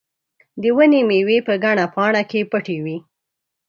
[0.61, 2.97] د ونې مېوې په ګڼه پاڼه کې پټې وې.